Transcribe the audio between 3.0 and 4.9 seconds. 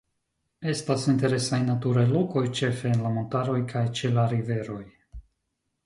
la montaroj kaj ĉe la riveroj.